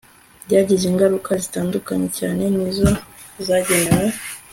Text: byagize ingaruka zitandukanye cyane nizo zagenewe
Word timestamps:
byagize 0.45 0.83
ingaruka 0.91 1.31
zitandukanye 1.43 2.07
cyane 2.17 2.43
nizo 2.55 2.89
zagenewe 3.45 4.11